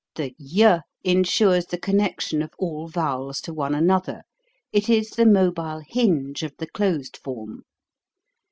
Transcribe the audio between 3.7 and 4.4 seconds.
another;